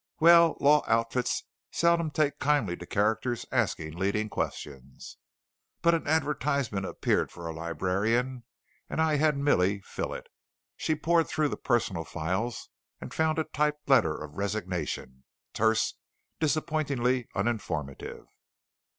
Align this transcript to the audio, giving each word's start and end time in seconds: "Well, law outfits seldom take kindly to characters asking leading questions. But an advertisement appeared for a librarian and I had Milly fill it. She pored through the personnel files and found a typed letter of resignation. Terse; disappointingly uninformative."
"Well, 0.19 0.57
law 0.59 0.83
outfits 0.87 1.43
seldom 1.71 2.09
take 2.09 2.39
kindly 2.39 2.75
to 2.75 2.87
characters 2.87 3.45
asking 3.51 3.93
leading 3.99 4.29
questions. 4.29 5.17
But 5.83 5.93
an 5.93 6.07
advertisement 6.07 6.87
appeared 6.87 7.31
for 7.31 7.45
a 7.45 7.53
librarian 7.53 8.43
and 8.89 8.99
I 8.99 9.17
had 9.17 9.37
Milly 9.37 9.79
fill 9.81 10.15
it. 10.15 10.25
She 10.75 10.95
pored 10.95 11.27
through 11.27 11.49
the 11.49 11.55
personnel 11.55 12.03
files 12.03 12.69
and 12.99 13.13
found 13.13 13.37
a 13.37 13.43
typed 13.43 13.87
letter 13.87 14.17
of 14.19 14.37
resignation. 14.39 15.23
Terse; 15.53 15.93
disappointingly 16.39 17.27
uninformative." 17.35 18.25